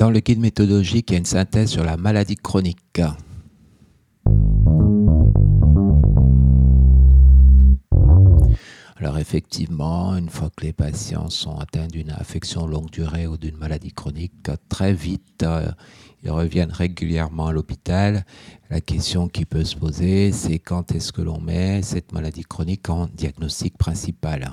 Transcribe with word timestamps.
Dans 0.00 0.08
le 0.08 0.20
guide 0.20 0.40
méthodologique, 0.40 1.10
il 1.10 1.12
y 1.12 1.16
a 1.16 1.18
une 1.18 1.26
synthèse 1.26 1.72
sur 1.72 1.84
la 1.84 1.98
maladie 1.98 2.34
chronique. 2.34 3.02
Alors 8.96 9.18
effectivement, 9.18 10.16
une 10.16 10.30
fois 10.30 10.48
que 10.56 10.64
les 10.64 10.72
patients 10.72 11.28
sont 11.28 11.58
atteints 11.58 11.86
d'une 11.86 12.12
affection 12.12 12.66
longue 12.66 12.88
durée 12.88 13.26
ou 13.26 13.36
d'une 13.36 13.58
maladie 13.58 13.92
chronique, 13.92 14.48
très 14.70 14.94
vite, 14.94 15.42
euh, 15.42 15.70
ils 16.22 16.30
reviennent 16.30 16.72
régulièrement 16.72 17.48
à 17.48 17.52
l'hôpital. 17.52 18.24
La 18.70 18.80
question 18.80 19.28
qui 19.28 19.44
peut 19.44 19.64
se 19.64 19.76
poser, 19.76 20.32
c'est 20.32 20.60
quand 20.60 20.92
est-ce 20.92 21.12
que 21.12 21.20
l'on 21.20 21.42
met 21.42 21.82
cette 21.82 22.12
maladie 22.12 22.44
chronique 22.44 22.88
en 22.88 23.06
diagnostic 23.06 23.76
principal? 23.76 24.50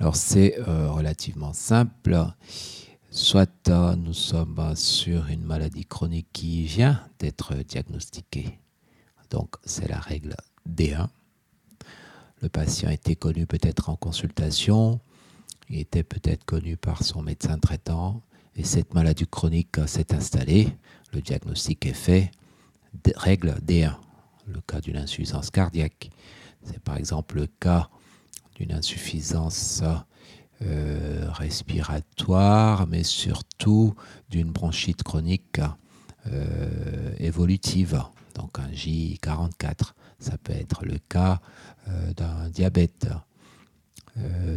Alors 0.00 0.16
c'est 0.16 0.58
euh, 0.66 0.90
relativement 0.90 1.52
simple. 1.52 2.18
Soit 3.12 3.68
nous 3.96 4.14
sommes 4.14 4.74
sur 4.74 5.28
une 5.28 5.44
maladie 5.44 5.84
chronique 5.84 6.28
qui 6.32 6.64
vient 6.64 7.00
d'être 7.20 7.54
diagnostiquée. 7.54 8.58
Donc 9.30 9.54
c'est 9.64 9.88
la 9.88 10.00
règle 10.00 10.34
D1 10.68 11.08
le 12.42 12.48
patient 12.48 12.90
était 12.90 13.14
connu 13.14 13.46
peut-être 13.46 13.88
en 13.88 13.96
consultation, 13.96 15.00
il 15.70 15.78
était 15.78 16.02
peut-être 16.02 16.44
connu 16.44 16.76
par 16.76 17.04
son 17.04 17.22
médecin 17.22 17.58
traitant, 17.58 18.20
et 18.56 18.64
cette 18.64 18.94
maladie 18.94 19.26
chronique 19.26 19.76
s'est 19.86 20.12
installée, 20.12 20.68
le 21.12 21.22
diagnostic 21.22 21.86
est 21.86 21.94
fait, 21.94 22.30
règle 23.14 23.54
D1, 23.64 23.94
le 24.48 24.60
cas 24.60 24.80
d'une 24.80 24.96
insuffisance 24.96 25.50
cardiaque. 25.50 26.10
C'est 26.64 26.80
par 26.80 26.96
exemple 26.96 27.36
le 27.36 27.46
cas 27.46 27.88
d'une 28.56 28.72
insuffisance 28.72 29.82
euh, 30.64 31.26
respiratoire, 31.30 32.86
mais 32.86 33.02
surtout 33.02 33.94
d'une 34.30 34.52
bronchite 34.52 35.02
chronique 35.02 35.60
euh, 36.26 37.14
évolutive, 37.18 38.02
donc 38.34 38.58
un 38.58 38.68
J44. 38.68 39.92
Ça 40.20 40.38
peut 40.38 40.52
être 40.52 40.84
le 40.84 40.98
cas 41.08 41.40
euh, 41.88 42.12
d'un 42.14 42.48
diabète. 42.48 43.08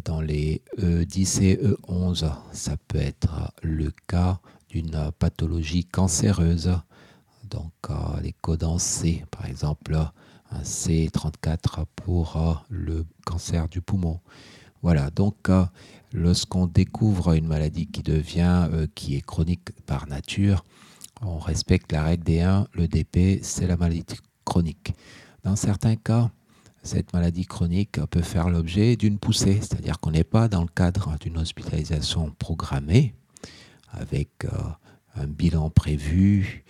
Dans 0.03 0.19
les 0.19 0.61
E10 0.77 1.41
et 1.41 1.55
E11, 1.55 2.29
ça 2.51 2.75
peut 2.89 2.97
être 2.97 3.53
le 3.63 3.89
cas 4.05 4.41
d'une 4.67 5.11
pathologie 5.17 5.85
cancéreuse. 5.85 6.77
Donc 7.49 7.72
les 8.22 8.33
codants 8.33 8.79
C, 8.79 9.23
par 9.31 9.45
exemple, 9.45 9.95
un 9.95 10.61
C34 10.61 11.85
pour 11.95 12.66
le 12.69 13.05
cancer 13.25 13.69
du 13.69 13.79
poumon. 13.79 14.19
Voilà, 14.86 15.09
donc 15.09 15.50
lorsqu'on 16.14 16.67
découvre 16.67 17.33
une 17.33 17.47
maladie 17.47 17.88
qui 17.88 18.03
devient, 18.03 18.69
qui 18.94 19.16
est 19.16 19.25
chronique 19.25 19.72
par 19.88 20.08
nature, 20.08 20.64
on 21.23 21.39
respecte 21.39 21.91
la 21.91 22.03
règle 22.03 22.23
des 22.23 22.41
1, 22.41 22.67
le 22.72 22.88
DP, 22.88 23.39
c'est 23.41 23.66
la 23.66 23.78
maladie 23.78 24.06
chronique. 24.44 24.94
Dans 25.44 25.56
certains 25.56 25.95
cas, 25.95 26.30
cette 26.83 27.13
maladie 27.13 27.47
chronique 27.47 28.00
peut 28.11 28.22
faire 28.22 28.47
l'objet 28.47 28.95
d'une 28.95 29.17
poussée, 29.17 29.58
c'est-à-dire 29.59 30.00
qu'on 30.00 30.11
n'est 30.11 30.23
pas 30.23 30.47
dans 30.50 30.61
le 30.61 30.67
cadre 30.67 31.17
d'une 31.19 31.39
hospitalisation 31.39 32.30
programmée 32.38 33.16
avec 33.89 34.30
euh, 34.45 34.50
un 35.16 35.25
bilan 35.25 35.72
prévu 35.72 36.63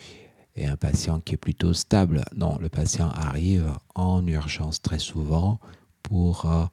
et 0.55 0.67
un 0.67 0.77
patient 0.77 1.19
qui 1.19 1.33
est 1.33 1.37
plutôt 1.37 1.73
stable. 1.73 2.23
Non, 2.33 2.57
le 2.61 2.69
patient 2.69 3.09
arrive 3.09 3.73
en 3.93 4.25
urgence 4.25 4.81
très 4.81 4.99
souvent 4.99 5.59
pour 6.01 6.45
euh, 6.45 6.63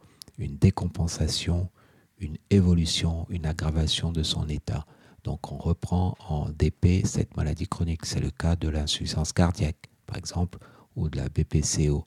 une 0.42 0.58
décompensation, 0.58 1.70
une 2.18 2.36
évolution, 2.50 3.26
une 3.30 3.46
aggravation 3.46 4.12
de 4.12 4.22
son 4.22 4.48
état. 4.48 4.86
Donc 5.24 5.52
on 5.52 5.56
reprend 5.56 6.16
en 6.28 6.48
DP 6.50 7.06
cette 7.06 7.36
maladie 7.36 7.66
chronique. 7.66 8.04
C'est 8.06 8.20
le 8.20 8.30
cas 8.30 8.56
de 8.56 8.68
l'insuffisance 8.68 9.32
cardiaque, 9.32 9.90
par 10.06 10.16
exemple, 10.16 10.58
ou 10.96 11.08
de 11.08 11.16
la 11.16 11.28
BPCO, 11.28 12.04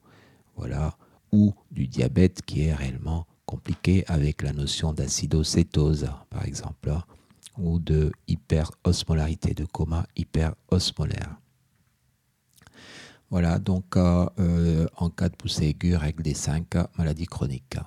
voilà, 0.56 0.96
ou 1.32 1.54
du 1.72 1.88
diabète 1.88 2.42
qui 2.42 2.64
est 2.64 2.74
réellement 2.74 3.26
compliqué 3.46 4.04
avec 4.08 4.42
la 4.42 4.54
notion 4.54 4.94
d'acidocétose, 4.94 6.10
par 6.30 6.46
exemple, 6.46 6.94
ou 7.58 7.80
de 7.80 8.12
hyperosmolarité, 8.28 9.54
de 9.54 9.66
coma 9.66 10.06
hyperosmolaire. 10.16 11.38
Voilà, 13.32 13.58
donc 13.58 13.98
euh, 13.98 14.28
euh, 14.40 14.86
en 14.98 15.10
cas 15.10 15.30
de 15.30 15.36
poussée 15.36 15.66
aiguë, 15.66 15.96
règle 15.96 16.24
des 16.24 16.36
5, 16.36 16.66
maladie 16.98 17.26
chronique. 17.26 17.78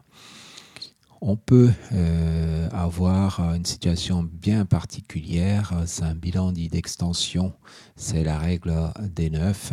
On 1.21 1.37
peut 1.37 1.71
euh, 1.93 2.69
avoir 2.71 3.41
une 3.55 3.65
situation 3.65 4.23
bien 4.23 4.65
particulière, 4.65 5.73
c'est 5.87 6.05
un 6.05 6.15
bilan 6.15 6.53
dit 6.53 6.69
d'extension, 6.69 7.53
c'est 7.97 8.23
la 8.23 8.39
règle 8.39 8.93
des 9.01 9.31
9, 9.31 9.73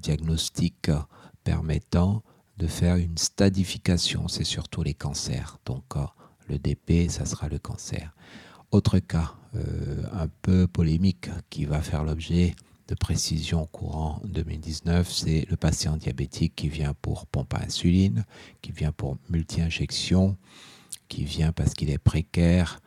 diagnostic 0.00 0.90
permettant 1.44 2.22
de 2.58 2.66
faire 2.66 2.96
une 2.96 3.18
stadification, 3.18 4.28
c'est 4.28 4.44
surtout 4.44 4.82
les 4.82 4.94
cancers. 4.94 5.58
Donc 5.66 5.94
le 6.48 6.58
DP, 6.58 7.10
ça 7.10 7.26
sera 7.26 7.48
le 7.48 7.58
cancer. 7.58 8.14
Autre 8.70 8.98
cas 9.00 9.34
un 10.12 10.28
peu 10.40 10.66
polémique 10.66 11.28
qui 11.50 11.66
va 11.66 11.82
faire 11.82 12.04
l'objet 12.04 12.54
de 12.90 12.96
précision 12.96 13.66
courant 13.66 14.20
2019, 14.24 15.08
c'est 15.12 15.46
le 15.48 15.56
patient 15.56 15.96
diabétique 15.96 16.54
qui 16.56 16.68
vient 16.68 16.92
pour 17.00 17.26
pompe 17.26 17.54
à 17.54 17.62
insuline, 17.64 18.24
qui 18.62 18.72
vient 18.72 18.90
pour 18.90 19.16
multi-injection, 19.28 20.36
qui 21.08 21.22
vient 21.24 21.52
parce 21.52 21.74
qu'il 21.74 21.88
est 21.88 21.98
précaire 21.98 22.80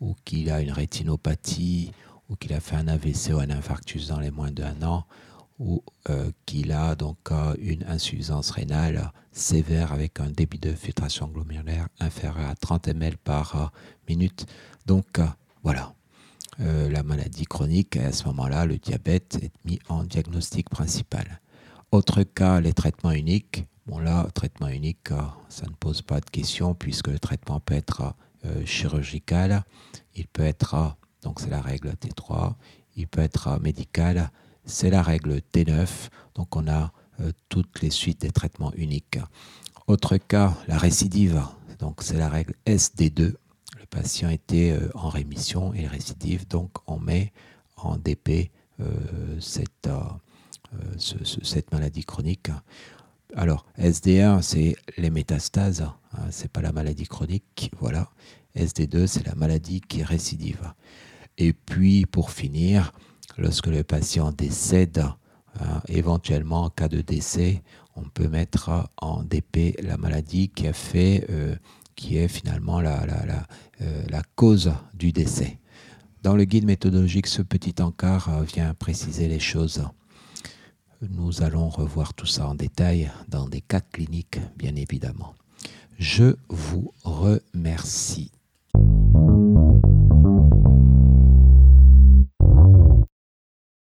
ou 0.00 0.16
qu'il 0.24 0.50
a 0.50 0.62
une 0.62 0.72
rétinopathie 0.72 1.92
ou 2.30 2.36
qu'il 2.36 2.54
a 2.54 2.60
fait 2.60 2.76
un 2.76 2.88
AVC 2.88 3.34
ou 3.34 3.38
un 3.38 3.50
infarctus 3.50 4.06
dans 4.06 4.18
les 4.18 4.30
moins 4.30 4.50
d'un 4.50 4.82
an 4.82 5.04
ou 5.58 5.84
euh, 6.08 6.30
qu'il 6.46 6.72
a 6.72 6.94
donc 6.94 7.18
euh, 7.30 7.54
une 7.58 7.84
insuffisance 7.84 8.50
rénale 8.50 9.12
sévère 9.30 9.92
avec 9.92 10.20
un 10.20 10.30
débit 10.30 10.58
de 10.58 10.72
filtration 10.72 11.28
glomérulaire 11.28 11.88
inférieur 12.00 12.48
à 12.48 12.54
30 12.54 12.88
ml 12.88 13.18
par 13.18 13.56
euh, 13.56 13.66
minute. 14.08 14.46
Donc 14.86 15.20
voilà, 15.62 15.92
la 16.60 17.02
maladie 17.02 17.46
chronique, 17.46 17.96
à 17.96 18.12
ce 18.12 18.24
moment-là, 18.26 18.66
le 18.66 18.76
diabète 18.76 19.38
est 19.42 19.52
mis 19.64 19.78
en 19.88 20.04
diagnostic 20.04 20.68
principal. 20.68 21.40
Autre 21.90 22.22
cas, 22.22 22.60
les 22.60 22.74
traitements 22.74 23.12
uniques. 23.12 23.64
Bon 23.86 23.98
là, 23.98 24.28
traitement 24.34 24.68
unique, 24.68 25.08
ça 25.48 25.66
ne 25.66 25.72
pose 25.72 26.02
pas 26.02 26.20
de 26.20 26.28
question 26.28 26.74
puisque 26.74 27.08
le 27.08 27.18
traitement 27.18 27.60
peut 27.60 27.74
être 27.74 28.14
chirurgical, 28.64 29.64
il 30.14 30.26
peut 30.26 30.44
être, 30.44 30.96
donc 31.22 31.40
c'est 31.40 31.50
la 31.50 31.62
règle 31.62 31.90
T3, 31.90 32.54
il 32.96 33.08
peut 33.08 33.22
être 33.22 33.58
médical, 33.60 34.30
c'est 34.64 34.90
la 34.90 35.02
règle 35.02 35.40
T9. 35.52 35.88
Donc 36.34 36.56
on 36.56 36.68
a 36.68 36.92
euh, 37.20 37.32
toutes 37.48 37.82
les 37.82 37.90
suites 37.90 38.20
des 38.20 38.30
traitements 38.30 38.72
uniques. 38.74 39.18
Autre 39.86 40.16
cas, 40.16 40.54
la 40.68 40.78
récidive. 40.78 41.42
Donc 41.78 42.02
c'est 42.02 42.16
la 42.16 42.28
règle 42.28 42.54
SD2. 42.66 43.34
Patient 43.90 44.30
était 44.30 44.70
euh, 44.70 44.90
en 44.94 45.08
rémission 45.08 45.74
et 45.74 45.86
récidive, 45.86 46.46
donc 46.46 46.70
on 46.86 46.98
met 46.98 47.32
en 47.76 47.96
DP 47.96 48.50
euh, 48.80 48.86
cette, 49.40 49.88
cette 50.98 51.72
maladie 51.72 52.04
chronique. 52.04 52.50
Alors, 53.36 53.64
SD1, 53.78 54.42
c'est 54.42 54.76
les 54.96 55.10
métastases, 55.10 55.82
hein, 55.82 56.26
c'est 56.30 56.50
pas 56.50 56.62
la 56.62 56.72
maladie 56.72 57.06
chronique, 57.06 57.70
voilà. 57.78 58.10
SD2, 58.56 59.06
c'est 59.06 59.26
la 59.26 59.34
maladie 59.34 59.80
qui 59.80 60.00
est 60.00 60.04
récidive. 60.04 60.72
Et 61.38 61.52
puis, 61.52 62.06
pour 62.06 62.30
finir, 62.30 62.92
lorsque 63.38 63.68
le 63.68 63.84
patient 63.84 64.32
décède, 64.32 65.04
hein, 65.60 65.82
éventuellement 65.88 66.64
en 66.64 66.70
cas 66.70 66.88
de 66.88 67.00
décès, 67.00 67.62
on 67.96 68.02
peut 68.02 68.28
mettre 68.28 68.90
en 68.96 69.22
DP 69.22 69.76
la 69.82 69.96
maladie 69.96 70.48
qui 70.48 70.66
a 70.66 70.72
fait, 70.72 71.26
euh, 71.30 71.54
qui 72.00 72.16
est 72.16 72.28
finalement 72.28 72.80
la, 72.80 73.02
euh, 73.82 74.02
la, 74.08 74.22
cause 74.34 74.72
du 74.94 75.12
décès. 75.12 75.58
Dans 76.22 76.34
le 76.34 76.44
guide 76.44 76.64
méthodologique, 76.64 77.26
ce 77.26 77.42
petit 77.42 77.74
encart 77.82 78.30
euh, 78.30 78.42
vient 78.42 78.72
préciser 78.72 79.28
les 79.28 79.38
choses. 79.38 79.84
Nous 81.02 81.42
allons 81.42 81.68
revoir 81.68 82.14
tout 82.14 82.24
ça 82.24 82.48
en 82.48 82.54
détail 82.54 83.10
dans 83.28 83.46
des 83.46 83.60
cas 83.60 83.82
cliniques, 83.82 84.40
bien 84.56 84.76
évidemment. 84.76 85.34
Je 85.98 86.36
vous 86.48 86.94
remercie. 87.04 88.30